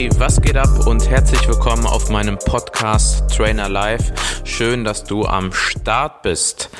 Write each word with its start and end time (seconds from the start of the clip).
Hey, 0.00 0.08
was 0.16 0.40
geht 0.40 0.56
ab 0.56 0.86
und 0.86 1.10
herzlich 1.10 1.46
willkommen 1.46 1.84
auf 1.84 2.08
meinem 2.08 2.38
Podcast 2.38 3.36
Trainer 3.36 3.68
Live. 3.68 4.10
Schön, 4.46 4.82
dass 4.82 5.04
du 5.04 5.26
am 5.26 5.52
Start 5.52 6.22
bist. 6.22 6.70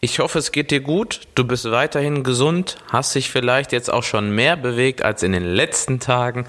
Ich 0.00 0.18
hoffe, 0.18 0.40
es 0.40 0.50
geht 0.50 0.72
dir 0.72 0.80
gut, 0.80 1.20
du 1.36 1.44
bist 1.44 1.70
weiterhin 1.70 2.24
gesund, 2.24 2.74
hast 2.88 3.14
dich 3.14 3.30
vielleicht 3.30 3.70
jetzt 3.70 3.88
auch 3.88 4.02
schon 4.02 4.34
mehr 4.34 4.56
bewegt 4.56 5.00
als 5.00 5.22
in 5.22 5.30
den 5.30 5.44
letzten 5.44 6.00
Tagen 6.00 6.44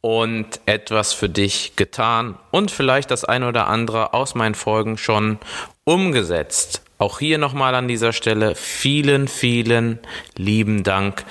und 0.00 0.58
etwas 0.64 1.12
für 1.12 1.28
dich 1.28 1.76
getan 1.76 2.38
und 2.50 2.70
vielleicht 2.70 3.10
das 3.10 3.26
eine 3.26 3.48
oder 3.48 3.66
andere 3.66 4.14
aus 4.14 4.34
meinen 4.34 4.54
Folgen 4.54 4.96
schon 4.96 5.38
umgesetzt. 5.84 6.80
Auch 6.96 7.18
hier 7.18 7.36
nochmal 7.36 7.74
an 7.74 7.88
dieser 7.88 8.14
Stelle 8.14 8.54
vielen, 8.54 9.28
vielen 9.28 9.98
lieben 10.34 10.82
Dank 10.82 11.26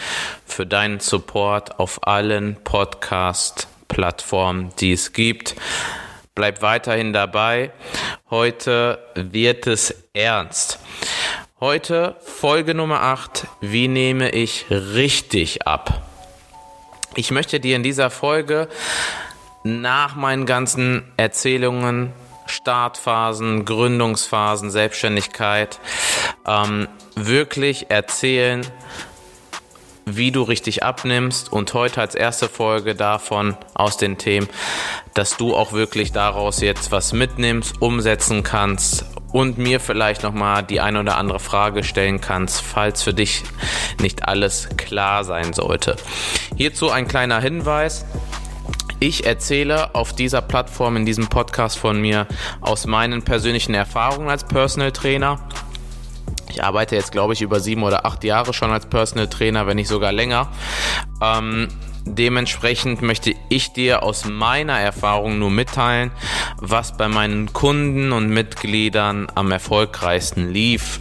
für 0.46 0.68
deinen 0.68 1.00
Support 1.00 1.80
auf 1.80 2.06
allen 2.06 2.58
Podcast-Plattformen, 3.88 4.72
die 4.80 4.94
es 4.94 5.14
gibt. 5.14 5.56
Bleib 6.34 6.62
weiterhin 6.62 7.14
dabei. 7.14 7.72
Heute 8.30 9.00
wird 9.16 9.68
es 9.68 10.04
ernst. 10.14 10.80
Heute 11.60 12.16
Folge 12.22 12.76
Nummer 12.76 13.02
8. 13.02 13.48
Wie 13.62 13.88
nehme 13.88 14.30
ich 14.32 14.66
richtig 14.70 15.66
ab? 15.66 16.04
Ich 17.16 17.32
möchte 17.32 17.60
dir 17.60 17.78
in 17.78 17.84
dieser 17.84 18.10
Folge 18.10 18.68
nach 19.64 20.16
meinen 20.16 20.46
ganzen 20.46 21.12
Erzählungen 21.16 22.12
Startphasen, 22.48 23.66
Gründungsphasen, 23.66 24.70
Selbstständigkeit 24.70 25.80
ähm, 26.46 26.88
wirklich 27.16 27.90
erzählen, 27.90 28.68
wie 30.06 30.32
du 30.32 30.44
richtig 30.44 30.84
abnimmst 30.84 31.52
und 31.52 31.74
heute 31.74 32.02
als 32.02 32.16
erste 32.16 32.48
Folge 32.48 32.96
davon 32.96 33.58
aus 33.74 33.98
den 33.98 34.18
Themen, 34.18 34.48
dass 35.14 35.38
du 35.38 35.56
auch 35.56 35.74
wirklich 35.74 36.12
daraus 36.12 36.62
jetzt 36.62 36.92
was 36.92 37.14
mitnimmst, 37.14 37.82
umsetzen 37.82 38.44
kannst 38.44 39.06
und 39.32 39.58
mir 39.58 39.80
vielleicht 39.80 40.24
nochmal 40.24 40.64
die 40.64 40.80
eine 40.80 41.00
oder 41.02 41.18
andere 41.18 41.40
Frage 41.40 41.84
stellen 41.84 42.22
kannst, 42.22 42.62
falls 42.62 43.02
für 43.02 43.14
dich 43.14 43.44
nicht 44.00 44.28
alles 44.28 44.70
klar 44.78 45.24
sein 45.24 45.54
sollte. 45.54 45.98
Hierzu 46.56 46.90
ein 46.90 47.08
kleiner 47.08 47.42
Hinweis. 47.42 48.06
Ich 49.02 49.26
erzähle 49.26 49.94
auf 49.94 50.14
dieser 50.14 50.42
Plattform, 50.42 50.96
in 50.96 51.06
diesem 51.06 51.28
Podcast 51.28 51.78
von 51.78 52.00
mir, 52.00 52.28
aus 52.62 52.86
meinen 52.86 53.24
persönlichen 53.24 53.74
Erfahrungen 53.74 54.30
als 54.30 54.46
Personal 54.46 54.94
Trainer. 54.94 55.40
Ich 56.56 56.64
arbeite 56.64 56.96
jetzt, 56.96 57.12
glaube 57.12 57.34
ich, 57.34 57.42
über 57.42 57.60
sieben 57.60 57.84
oder 57.84 58.06
acht 58.06 58.24
Jahre 58.24 58.54
schon 58.54 58.72
als 58.72 58.86
Personal 58.86 59.28
Trainer, 59.28 59.68
wenn 59.68 59.76
nicht 59.76 59.90
sogar 59.90 60.14
länger. 60.14 60.48
Ähm, 61.22 61.68
Dementsprechend 62.08 63.02
möchte 63.02 63.34
ich 63.50 63.74
dir 63.74 64.04
aus 64.04 64.26
meiner 64.26 64.80
Erfahrung 64.80 65.40
nur 65.40 65.50
mitteilen, 65.50 66.12
was 66.58 66.96
bei 66.96 67.08
meinen 67.08 67.52
Kunden 67.52 68.12
und 68.12 68.30
Mitgliedern 68.30 69.28
am 69.34 69.52
erfolgreichsten 69.52 70.54
lief. 70.54 71.00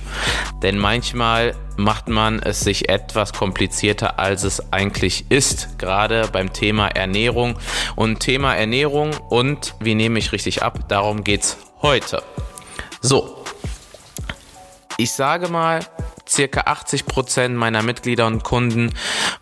Denn 0.63 0.79
manchmal 0.79 1.55
macht 1.77 2.09
man 2.09 2.39
es 2.39 2.61
sich 2.61 2.89
etwas 2.89 3.35
komplizierter, 3.35 4.19
als 4.19 4.45
es 4.45 4.73
eigentlich 4.73 5.27
ist, 5.29 5.79
gerade 5.79 6.27
beim 6.33 6.55
Thema 6.55 6.89
Ernährung. 6.89 7.57
Und 7.97 8.21
Thema 8.21 8.55
Ernährung 8.55 9.11
und 9.29 9.75
wie 9.81 9.95
nehme 9.95 10.19
ich 10.19 10.33
richtig 10.33 10.63
ab, 10.63 10.89
darum 10.89 11.23
geht's 11.23 11.59
heute. 11.83 12.23
So, 13.03 13.44
ich 14.97 15.13
sage 15.13 15.49
mal, 15.49 15.81
circa 16.29 16.63
80 16.63 17.07
Prozent 17.07 17.57
meiner 17.57 17.83
Mitglieder 17.83 18.27
und 18.27 18.45
Kunden 18.45 18.95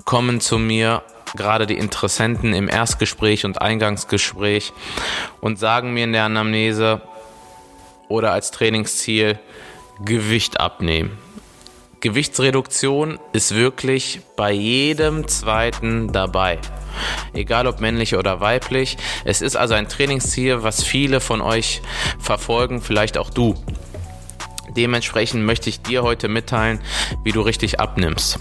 kommen 0.05 0.41
zu 0.41 0.59
mir 0.59 1.03
gerade 1.35 1.67
die 1.67 1.79
Interessenten 1.79 2.53
im 2.55 2.69
Erstgespräch 2.69 3.45
und 3.45 3.61
Eingangsgespräch 3.61 4.73
und 5.41 5.59
sagen 5.59 5.95
mir 5.95 6.05
in 6.05 6.13
der 6.13 6.25
Anamnese 6.25 7.03
oder 8.09 8.33
als 8.33 8.51
Trainingsziel 8.51 9.39
Gewicht 10.05 10.61
abnehmen. 10.61 11.19
Gewichtsreduktion 12.01 13.21
ist 13.33 13.55
wirklich 13.55 14.21
bei 14.37 14.51
jedem 14.51 15.29
zweiten 15.29 16.13
dabei. 16.13 16.59
Egal 17.33 17.69
ob 17.69 17.81
männlich 17.81 18.17
oder 18.17 18.41
weiblich. 18.41 18.97
Es 19.25 19.41
ist 19.41 19.57
also 19.57 19.75
ein 19.75 19.89
Trainingsziel, 19.89 20.65
was 20.65 20.83
viele 20.83 21.21
von 21.21 21.41
euch 21.41 21.81
verfolgen, 22.19 22.83
vielleicht 22.83 23.17
auch 23.17 23.31
du. 23.31 23.55
Dementsprechend 24.77 25.45
möchte 25.45 25.69
ich 25.69 25.83
dir 25.83 26.03
heute 26.03 26.29
mitteilen, 26.29 26.81
wie 27.25 27.33
du 27.33 27.41
richtig 27.41 27.81
abnimmst. 27.81 28.39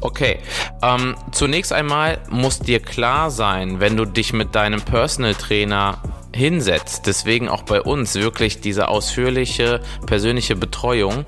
Okay, 0.00 0.38
ähm, 0.82 1.14
zunächst 1.30 1.72
einmal 1.72 2.18
muss 2.30 2.58
dir 2.58 2.80
klar 2.80 3.30
sein, 3.30 3.80
wenn 3.80 3.96
du 3.96 4.04
dich 4.04 4.32
mit 4.32 4.54
deinem 4.54 4.80
Personal 4.80 5.34
Trainer 5.34 6.00
hinsetzt. 6.34 7.06
Deswegen 7.06 7.48
auch 7.48 7.62
bei 7.62 7.80
uns 7.80 8.14
wirklich 8.14 8.60
diese 8.60 8.88
ausführliche 8.88 9.80
persönliche 10.06 10.56
Betreuung 10.56 11.24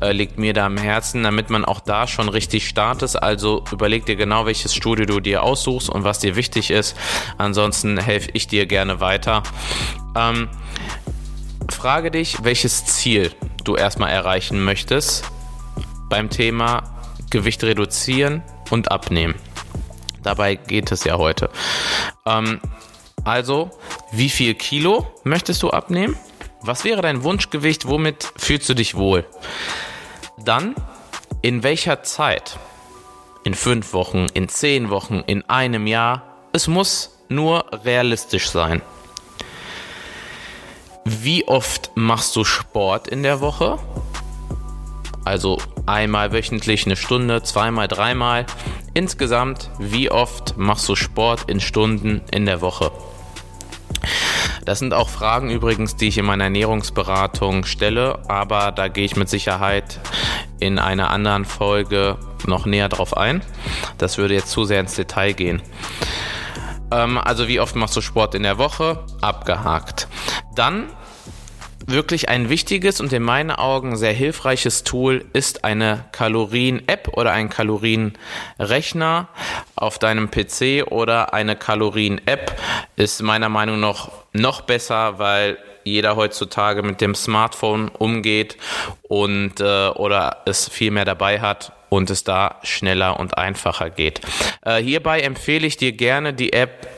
äh, 0.00 0.12
liegt 0.12 0.38
mir 0.38 0.52
da 0.52 0.66
am 0.66 0.76
Herzen, 0.76 1.22
damit 1.22 1.50
man 1.50 1.64
auch 1.64 1.80
da 1.80 2.06
schon 2.06 2.28
richtig 2.28 2.68
startet. 2.68 3.22
Also 3.22 3.64
überleg 3.72 4.06
dir 4.06 4.16
genau, 4.16 4.46
welches 4.46 4.74
Studio 4.74 5.06
du 5.06 5.20
dir 5.20 5.42
aussuchst 5.42 5.90
und 5.90 6.04
was 6.04 6.18
dir 6.18 6.36
wichtig 6.36 6.70
ist. 6.70 6.96
Ansonsten 7.36 7.98
helfe 7.98 8.30
ich 8.32 8.46
dir 8.46 8.66
gerne 8.66 9.00
weiter. 9.00 9.42
Ähm, 10.16 10.48
frage 11.84 12.10
dich, 12.10 12.42
welches 12.42 12.86
Ziel 12.86 13.30
du 13.62 13.76
erstmal 13.76 14.08
erreichen 14.08 14.64
möchtest 14.64 15.30
beim 16.08 16.30
Thema 16.30 16.82
Gewicht 17.28 17.62
reduzieren 17.62 18.42
und 18.70 18.90
abnehmen. 18.90 19.34
Dabei 20.22 20.54
geht 20.54 20.90
es 20.92 21.04
ja 21.04 21.18
heute. 21.18 21.50
Ähm, 22.24 22.58
also, 23.22 23.70
wie 24.12 24.30
viel 24.30 24.54
Kilo 24.54 25.06
möchtest 25.24 25.62
du 25.62 25.72
abnehmen? 25.72 26.16
Was 26.62 26.84
wäre 26.84 27.02
dein 27.02 27.22
Wunschgewicht? 27.22 27.86
Womit 27.86 28.32
fühlst 28.34 28.66
du 28.70 28.72
dich 28.72 28.94
wohl? 28.94 29.26
Dann, 30.38 30.74
in 31.42 31.62
welcher 31.62 32.02
Zeit? 32.02 32.58
In 33.44 33.52
fünf 33.52 33.92
Wochen, 33.92 34.24
in 34.32 34.48
zehn 34.48 34.88
Wochen, 34.88 35.22
in 35.26 35.46
einem 35.50 35.86
Jahr? 35.86 36.22
Es 36.54 36.66
muss 36.66 37.18
nur 37.28 37.66
realistisch 37.84 38.48
sein. 38.48 38.80
Wie 41.06 41.46
oft 41.46 41.90
machst 41.96 42.34
du 42.34 42.44
Sport 42.44 43.08
in 43.08 43.22
der 43.22 43.40
Woche? 43.40 43.78
Also 45.24 45.58
einmal 45.84 46.32
wöchentlich 46.32 46.86
eine 46.86 46.96
Stunde, 46.96 47.42
zweimal, 47.42 47.88
dreimal. 47.88 48.46
Insgesamt, 48.94 49.70
wie 49.78 50.10
oft 50.10 50.56
machst 50.56 50.88
du 50.88 50.96
Sport 50.96 51.44
in 51.50 51.60
Stunden 51.60 52.22
in 52.30 52.46
der 52.46 52.62
Woche? 52.62 52.90
Das 54.64 54.78
sind 54.78 54.94
auch 54.94 55.10
Fragen 55.10 55.50
übrigens, 55.50 55.96
die 55.96 56.08
ich 56.08 56.16
in 56.16 56.24
meiner 56.24 56.44
Ernährungsberatung 56.44 57.66
stelle, 57.66 58.20
aber 58.30 58.72
da 58.72 58.88
gehe 58.88 59.04
ich 59.04 59.14
mit 59.14 59.28
Sicherheit 59.28 60.00
in 60.58 60.78
einer 60.78 61.10
anderen 61.10 61.44
Folge 61.44 62.16
noch 62.46 62.64
näher 62.64 62.88
drauf 62.88 63.14
ein. 63.14 63.42
Das 63.98 64.16
würde 64.16 64.34
jetzt 64.34 64.50
zu 64.50 64.64
sehr 64.64 64.80
ins 64.80 64.94
Detail 64.94 65.32
gehen. 65.32 65.60
Ähm, 66.90 67.18
also 67.18 67.48
wie 67.48 67.60
oft 67.60 67.76
machst 67.76 67.96
du 67.96 68.00
Sport 68.00 68.34
in 68.34 68.42
der 68.42 68.58
Woche? 68.58 69.04
Abgehakt. 69.20 70.08
Dann 70.54 70.88
wirklich 71.86 72.28
ein 72.28 72.48
wichtiges 72.48 73.00
und 73.00 73.12
in 73.12 73.22
meinen 73.22 73.50
Augen 73.50 73.96
sehr 73.96 74.12
hilfreiches 74.12 74.84
Tool 74.84 75.24
ist 75.32 75.64
eine 75.64 76.04
Kalorien-App 76.12 77.08
oder 77.12 77.32
ein 77.32 77.50
Kalorienrechner 77.50 79.28
auf 79.76 79.98
deinem 79.98 80.30
PC 80.30 80.86
oder 80.90 81.34
eine 81.34 81.56
Kalorien-App 81.56 82.58
ist 82.96 83.22
meiner 83.22 83.48
Meinung 83.48 83.80
nach 83.80 84.10
noch 84.32 84.62
besser, 84.62 85.18
weil 85.18 85.58
jeder 85.84 86.16
heutzutage 86.16 86.82
mit 86.82 87.02
dem 87.02 87.14
Smartphone 87.14 87.88
umgeht 87.88 88.56
und 89.02 89.60
äh, 89.60 89.88
oder 89.88 90.38
es 90.46 90.68
viel 90.68 90.90
mehr 90.90 91.04
dabei 91.04 91.40
hat 91.40 91.72
und 91.90 92.08
es 92.08 92.24
da 92.24 92.58
schneller 92.62 93.20
und 93.20 93.36
einfacher 93.36 93.90
geht. 93.90 94.20
Äh, 94.62 94.82
hierbei 94.82 95.20
empfehle 95.20 95.66
ich 95.66 95.76
dir 95.76 95.92
gerne 95.92 96.32
die 96.32 96.54
App 96.54 96.88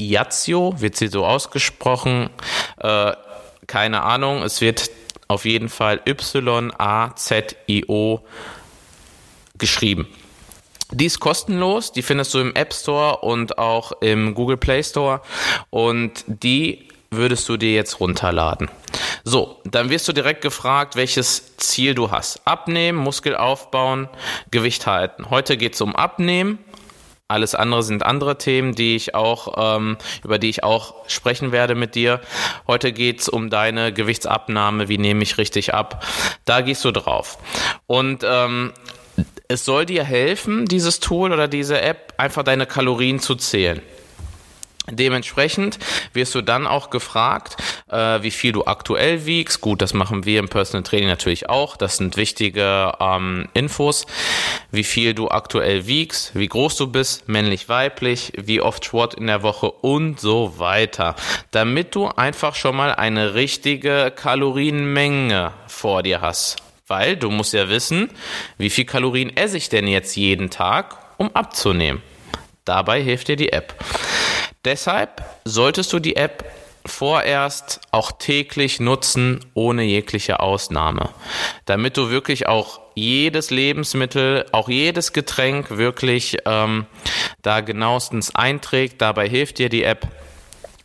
Yazio, 0.00 0.74
wird 0.80 0.94
sie 0.94 1.08
so 1.08 1.26
ausgesprochen. 1.26 2.30
Äh, 2.80 3.12
keine 3.66 4.02
Ahnung. 4.02 4.42
Es 4.42 4.60
wird 4.60 4.90
auf 5.28 5.44
jeden 5.44 5.68
Fall 5.68 6.00
Y-A-Z-I-O 6.06 6.70
geschrieben. 9.58 10.08
Die 10.90 11.04
ist 11.04 11.20
kostenlos, 11.20 11.92
die 11.92 12.02
findest 12.02 12.32
du 12.32 12.38
im 12.38 12.54
App 12.54 12.72
Store 12.72 13.18
und 13.18 13.58
auch 13.58 13.92
im 14.00 14.34
Google 14.34 14.56
Play 14.56 14.82
Store 14.82 15.20
und 15.68 16.24
die 16.26 16.88
würdest 17.10 17.46
du 17.48 17.58
dir 17.58 17.72
jetzt 17.72 18.00
runterladen. 18.00 18.70
So, 19.24 19.60
dann 19.64 19.90
wirst 19.90 20.08
du 20.08 20.12
direkt 20.12 20.40
gefragt, 20.40 20.96
welches 20.96 21.56
Ziel 21.58 21.94
du 21.94 22.10
hast. 22.10 22.40
Abnehmen, 22.46 22.98
Muskel 22.98 23.36
aufbauen, 23.36 24.08
Gewicht 24.50 24.86
halten. 24.86 25.28
Heute 25.28 25.58
geht 25.58 25.74
es 25.74 25.80
um 25.82 25.94
Abnehmen 25.94 26.58
alles 27.28 27.54
andere 27.54 27.82
sind 27.82 28.06
andere 28.06 28.38
Themen, 28.38 28.74
die 28.74 28.96
ich 28.96 29.14
auch, 29.14 29.76
ähm, 29.76 29.98
über 30.24 30.38
die 30.38 30.48
ich 30.48 30.64
auch 30.64 30.94
sprechen 31.08 31.52
werde 31.52 31.74
mit 31.74 31.94
dir. 31.94 32.22
Heute 32.66 32.90
geht's 32.92 33.28
um 33.28 33.50
deine 33.50 33.92
Gewichtsabnahme. 33.92 34.88
Wie 34.88 34.96
nehme 34.96 35.22
ich 35.22 35.36
richtig 35.36 35.74
ab? 35.74 36.04
Da 36.46 36.62
gehst 36.62 36.86
du 36.86 36.90
drauf. 36.90 37.36
Und 37.86 38.24
ähm, 38.24 38.72
es 39.46 39.66
soll 39.66 39.84
dir 39.84 40.04
helfen, 40.04 40.64
dieses 40.64 41.00
Tool 41.00 41.32
oder 41.32 41.48
diese 41.48 41.80
App, 41.82 42.14
einfach 42.16 42.44
deine 42.44 42.64
Kalorien 42.64 43.20
zu 43.20 43.34
zählen. 43.34 43.82
Dementsprechend 44.90 45.78
wirst 46.12 46.34
du 46.34 46.42
dann 46.42 46.66
auch 46.66 46.90
gefragt, 46.90 47.56
äh, 47.90 48.22
wie 48.22 48.30
viel 48.30 48.52
du 48.52 48.64
aktuell 48.64 49.26
wiegst. 49.26 49.60
Gut, 49.60 49.82
das 49.82 49.92
machen 49.92 50.24
wir 50.24 50.38
im 50.38 50.48
Personal 50.48 50.82
Training 50.82 51.08
natürlich 51.08 51.48
auch. 51.48 51.76
Das 51.76 51.98
sind 51.98 52.16
wichtige 52.16 52.92
ähm, 53.00 53.48
Infos. 53.54 54.06
Wie 54.70 54.84
viel 54.84 55.14
du 55.14 55.28
aktuell 55.28 55.86
wiegst, 55.86 56.34
wie 56.34 56.48
groß 56.48 56.76
du 56.76 56.86
bist, 56.86 57.28
männlich, 57.28 57.68
weiblich, 57.68 58.32
wie 58.36 58.60
oft 58.60 58.84
Sport 58.84 59.14
in 59.14 59.26
der 59.26 59.42
Woche 59.42 59.70
und 59.70 60.20
so 60.20 60.58
weiter. 60.58 61.14
Damit 61.50 61.94
du 61.94 62.08
einfach 62.08 62.54
schon 62.54 62.76
mal 62.76 62.94
eine 62.94 63.34
richtige 63.34 64.12
Kalorienmenge 64.14 65.52
vor 65.66 66.02
dir 66.02 66.20
hast. 66.20 66.56
Weil 66.86 67.16
du 67.16 67.30
musst 67.30 67.52
ja 67.52 67.68
wissen, 67.68 68.10
wie 68.56 68.70
viel 68.70 68.86
Kalorien 68.86 69.36
esse 69.36 69.58
ich 69.58 69.68
denn 69.68 69.86
jetzt 69.86 70.16
jeden 70.16 70.48
Tag, 70.48 70.96
um 71.18 71.34
abzunehmen. 71.34 72.00
Dabei 72.64 73.02
hilft 73.02 73.28
dir 73.28 73.36
die 73.36 73.52
App. 73.52 73.74
Deshalb 74.68 75.24
solltest 75.46 75.94
du 75.94 75.98
die 75.98 76.16
App 76.16 76.44
vorerst 76.84 77.80
auch 77.90 78.12
täglich 78.12 78.80
nutzen, 78.80 79.40
ohne 79.54 79.82
jegliche 79.82 80.40
Ausnahme, 80.40 81.08
damit 81.64 81.96
du 81.96 82.10
wirklich 82.10 82.48
auch 82.48 82.78
jedes 82.94 83.48
Lebensmittel, 83.48 84.44
auch 84.52 84.68
jedes 84.68 85.14
Getränk 85.14 85.78
wirklich 85.78 86.36
ähm, 86.44 86.84
da 87.40 87.62
genauestens 87.62 88.34
einträgt. 88.34 89.00
Dabei 89.00 89.26
hilft 89.26 89.58
dir 89.58 89.70
die 89.70 89.84
App 89.84 90.06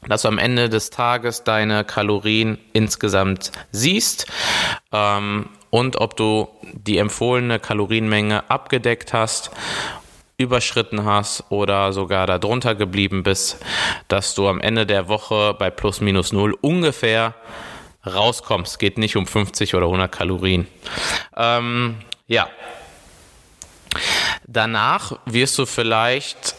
dass 0.08 0.24
du 0.24 0.28
am 0.28 0.38
Ende 0.38 0.68
des 0.68 0.90
Tages 0.90 1.46
deine 1.46 1.86
Kalorien 1.86 2.58
insgesamt 2.74 3.54
siehst 3.72 4.28
ähm, 4.92 5.48
und 5.70 5.96
ob 6.02 6.18
du 6.18 6.50
die 6.74 6.98
empfohlene 6.98 7.58
Kalorienmenge 7.60 8.50
abgedeckt 8.50 9.14
hast 9.14 9.52
überschritten 10.38 11.06
hast 11.06 11.46
oder 11.50 11.94
sogar 11.94 12.28
darunter 12.28 12.76
geblieben 12.76 13.24
bist, 13.24 13.58
dass 14.08 14.36
du 14.36 14.48
am 14.48 14.60
Ende 14.60 14.86
der 14.86 15.08
Woche 15.08 15.56
bei 15.58 15.70
plus 15.70 16.02
minus 16.02 16.34
null 16.34 16.58
ungefähr 16.62 17.36
rauskommst. 18.06 18.80
Geht 18.80 18.98
nicht 18.98 19.16
um 19.16 19.28
50 19.28 19.76
oder 19.76 19.86
100 19.86 20.12
Kalorien. 20.12 20.68
Ähm, 21.38 21.98
ja. 22.28 22.48
Danach 24.46 25.20
wirst 25.26 25.58
du 25.58 25.66
vielleicht 25.66 26.56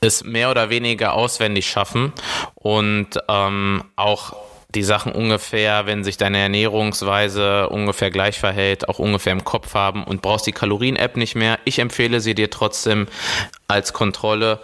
es 0.00 0.24
mehr 0.24 0.50
oder 0.50 0.68
weniger 0.68 1.14
auswendig 1.14 1.68
schaffen 1.70 2.12
und 2.54 3.10
ähm, 3.28 3.84
auch 3.96 4.34
die 4.74 4.82
Sachen 4.82 5.12
ungefähr, 5.12 5.86
wenn 5.86 6.04
sich 6.04 6.16
deine 6.16 6.38
Ernährungsweise 6.38 7.68
ungefähr 7.68 8.10
gleich 8.10 8.38
verhält, 8.38 8.88
auch 8.88 8.98
ungefähr 8.98 9.32
im 9.32 9.44
Kopf 9.44 9.74
haben 9.74 10.04
und 10.04 10.22
brauchst 10.22 10.46
die 10.46 10.52
Kalorien-App 10.52 11.16
nicht 11.16 11.34
mehr. 11.34 11.58
Ich 11.64 11.78
empfehle 11.78 12.20
sie 12.20 12.34
dir 12.34 12.50
trotzdem 12.50 13.06
als 13.68 13.92
Kontrolle, 13.92 14.60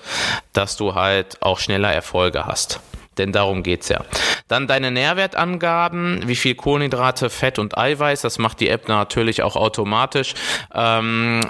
dass 0.53 0.77
du 0.77 0.95
halt 0.95 1.43
auch 1.43 1.59
schneller 1.59 1.93
Erfolge 1.93 2.47
hast. 2.47 2.81
Denn 3.19 3.33
darum 3.33 3.63
geht's 3.63 3.89
ja. 3.89 4.05
Dann 4.47 4.67
deine 4.67 4.91
Nährwertangaben, 4.91 6.27
wie 6.27 6.37
viel 6.37 6.55
Kohlenhydrate, 6.55 7.31
Fett 7.31 7.59
und 7.59 7.77
Eiweiß, 7.77 8.23
das 8.23 8.39
macht 8.39 8.61
die 8.61 8.69
App 8.69 8.89
natürlich 8.89 9.43
auch 9.43 9.57
automatisch. 9.57 10.35
Ähm, 10.73 11.41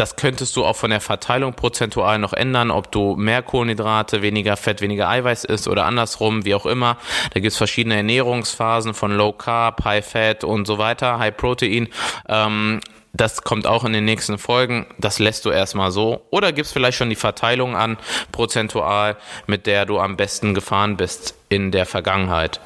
das 0.00 0.16
könntest 0.16 0.56
du 0.56 0.64
auch 0.64 0.76
von 0.76 0.90
der 0.90 1.00
Verteilung 1.00 1.54
prozentual 1.54 2.18
noch 2.18 2.32
ändern, 2.32 2.70
ob 2.70 2.92
du 2.92 3.16
mehr 3.16 3.42
Kohlenhydrate, 3.42 4.22
weniger 4.22 4.56
Fett, 4.56 4.80
weniger 4.80 5.08
Eiweiß 5.08 5.44
isst 5.44 5.68
oder 5.68 5.84
andersrum, 5.84 6.44
wie 6.44 6.54
auch 6.54 6.66
immer. 6.66 6.96
Da 7.32 7.40
gibt 7.40 7.52
es 7.52 7.56
verschiedene 7.56 7.96
Ernährungsphasen 7.96 8.94
von 8.94 9.12
Low 9.12 9.32
Carb, 9.32 9.84
High 9.84 10.06
Fat 10.06 10.44
und 10.44 10.66
so 10.66 10.78
weiter, 10.78 11.18
High 11.18 11.36
Protein. 11.36 11.88
Ähm, 12.28 12.80
das 13.16 13.42
kommt 13.42 13.66
auch 13.66 13.84
in 13.84 13.92
den 13.92 14.04
nächsten 14.04 14.38
Folgen. 14.38 14.86
Das 14.98 15.18
lässt 15.18 15.44
du 15.44 15.50
erstmal 15.50 15.90
so. 15.90 16.24
Oder 16.30 16.52
gibst 16.52 16.72
vielleicht 16.72 16.98
schon 16.98 17.10
die 17.10 17.16
Verteilung 17.16 17.74
an, 17.74 17.96
prozentual, 18.30 19.16
mit 19.46 19.66
der 19.66 19.86
du 19.86 19.98
am 19.98 20.16
besten 20.16 20.54
gefahren 20.54 20.96
bist 20.96 21.34
in 21.48 21.70
der 21.70 21.86
Vergangenheit. 21.86 22.60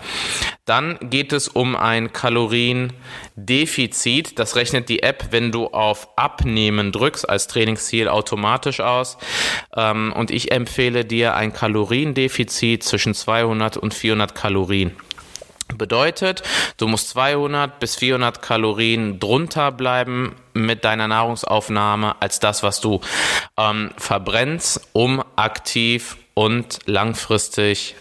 Dann 0.65 0.99
geht 1.03 1.33
es 1.33 1.49
um 1.49 1.77
ein 1.77 2.13
Kaloriendefizit. 2.13 4.39
Das 4.39 4.57
rechnet 4.57 4.89
die 4.89 5.03
App, 5.03 5.27
wenn 5.31 5.53
du 5.53 5.67
auf 5.69 6.09
Abnehmen 6.17 6.91
drückst, 6.91 7.29
als 7.29 7.47
Trainingsziel 7.47 8.09
automatisch 8.09 8.81
aus. 8.81 9.19
Ähm, 9.77 10.15
und 10.17 10.31
ich 10.31 10.53
empfehle 10.53 11.05
dir 11.05 11.35
ein 11.35 11.53
Kaloriendefizit 11.53 12.83
zwischen 12.83 13.13
200 13.15 13.77
und 13.77 13.93
400 13.95 14.35
Kalorien. 14.35 14.97
Bedeutet, 15.75 16.43
du 16.77 16.89
musst 16.89 17.11
200 17.11 17.79
bis 17.81 17.97
400 17.97 18.43
Kalorien 18.43 19.19
drunter 19.21 19.73
bleiben 19.73 20.37
mit 20.53 20.85
deiner 20.85 21.09
Nahrungsaufnahme 21.09 22.21
als 22.21 22.41
das, 22.41 22.63
was 22.63 22.81
du 22.81 23.01
ähm, 23.57 23.91
verbrennst, 23.97 24.89
um 24.93 25.23
aktiv 25.37 26.17
und 26.35 26.79
langfristig 26.87 27.95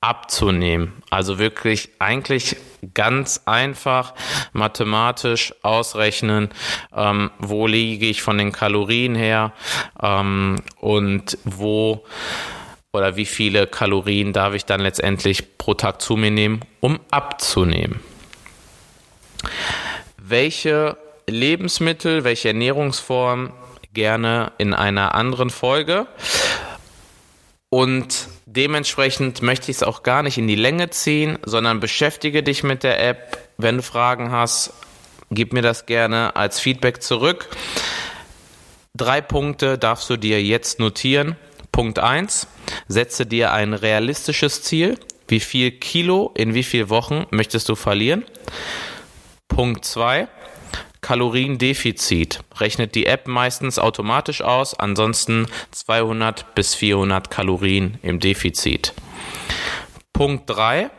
abzunehmen. 0.00 1.02
Also 1.10 1.38
wirklich 1.38 1.90
eigentlich 1.98 2.56
ganz 2.94 3.42
einfach 3.46 4.14
mathematisch 4.52 5.52
ausrechnen, 5.62 6.50
ähm, 6.94 7.30
wo 7.38 7.66
liege 7.66 8.06
ich 8.06 8.22
von 8.22 8.38
den 8.38 8.52
Kalorien 8.52 9.14
her 9.14 9.52
ähm, 10.00 10.62
und 10.80 11.38
wo 11.44 12.04
oder 12.98 13.16
wie 13.16 13.26
viele 13.26 13.66
Kalorien 13.66 14.32
darf 14.32 14.54
ich 14.54 14.64
dann 14.64 14.80
letztendlich 14.80 15.56
pro 15.56 15.74
Tag 15.74 16.02
zu 16.02 16.16
mir 16.16 16.32
nehmen, 16.32 16.60
um 16.80 16.98
abzunehmen. 17.10 18.00
Welche 20.16 20.96
Lebensmittel, 21.28 22.24
welche 22.24 22.48
Ernährungsform 22.48 23.52
gerne 23.94 24.52
in 24.58 24.74
einer 24.74 25.14
anderen 25.14 25.50
Folge. 25.50 26.06
Und 27.70 28.28
dementsprechend 28.46 29.42
möchte 29.42 29.70
ich 29.70 29.78
es 29.78 29.82
auch 29.82 30.02
gar 30.02 30.22
nicht 30.22 30.38
in 30.38 30.48
die 30.48 30.56
Länge 30.56 30.90
ziehen, 30.90 31.38
sondern 31.44 31.80
beschäftige 31.80 32.42
dich 32.42 32.64
mit 32.64 32.82
der 32.82 33.04
App. 33.04 33.38
Wenn 33.58 33.76
du 33.76 33.82
Fragen 33.82 34.32
hast, 34.32 34.72
gib 35.30 35.52
mir 35.52 35.62
das 35.62 35.86
gerne 35.86 36.34
als 36.34 36.58
Feedback 36.58 37.02
zurück. 37.02 37.48
Drei 38.96 39.20
Punkte 39.20 39.78
darfst 39.78 40.10
du 40.10 40.16
dir 40.16 40.42
jetzt 40.42 40.80
notieren. 40.80 41.36
Punkt 41.78 42.00
1. 42.00 42.48
Setze 42.88 43.24
dir 43.24 43.52
ein 43.52 43.72
realistisches 43.72 44.62
Ziel. 44.64 44.98
Wie 45.28 45.38
viel 45.38 45.70
Kilo 45.70 46.32
in 46.34 46.52
wie 46.52 46.64
viel 46.64 46.88
Wochen 46.88 47.26
möchtest 47.30 47.68
du 47.68 47.76
verlieren? 47.76 48.24
Punkt 49.46 49.84
2. 49.84 50.26
Kaloriendefizit. 51.02 52.40
Rechnet 52.56 52.96
die 52.96 53.06
App 53.06 53.28
meistens 53.28 53.78
automatisch 53.78 54.42
aus, 54.42 54.74
ansonsten 54.74 55.46
200 55.70 56.52
bis 56.56 56.74
400 56.74 57.30
Kalorien 57.30 57.98
im 58.02 58.18
Defizit. 58.18 58.92
Punkt 60.12 60.50
3. 60.50 60.90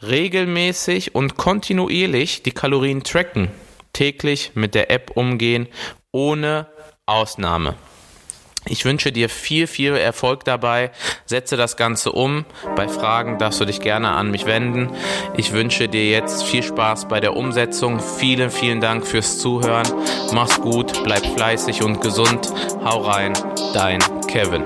Regelmäßig 0.00 1.12
und 1.16 1.38
kontinuierlich 1.38 2.44
die 2.44 2.52
Kalorien 2.52 3.02
tracken. 3.02 3.50
Täglich 3.92 4.52
mit 4.54 4.76
der 4.76 4.92
App 4.92 5.10
umgehen, 5.16 5.66
ohne 6.12 6.68
Ausnahme. 7.04 7.74
Ich 8.66 8.84
wünsche 8.84 9.10
dir 9.10 9.28
viel, 9.28 9.66
viel 9.66 9.96
Erfolg 9.96 10.44
dabei. 10.44 10.90
Setze 11.24 11.56
das 11.56 11.76
Ganze 11.76 12.12
um. 12.12 12.44
Bei 12.76 12.88
Fragen 12.88 13.38
darfst 13.38 13.60
du 13.60 13.64
dich 13.64 13.80
gerne 13.80 14.10
an 14.10 14.30
mich 14.30 14.44
wenden. 14.44 14.90
Ich 15.36 15.52
wünsche 15.52 15.88
dir 15.88 16.08
jetzt 16.08 16.44
viel 16.44 16.62
Spaß 16.62 17.08
bei 17.08 17.20
der 17.20 17.36
Umsetzung. 17.36 18.00
Vielen, 18.00 18.50
vielen 18.50 18.80
Dank 18.80 19.06
fürs 19.06 19.38
Zuhören. 19.38 19.88
Mach's 20.32 20.60
gut, 20.60 21.04
bleib 21.04 21.24
fleißig 21.24 21.82
und 21.82 22.02
gesund. 22.02 22.52
Hau 22.84 23.00
rein, 23.00 23.32
dein 23.72 24.00
Kevin. 24.26 24.64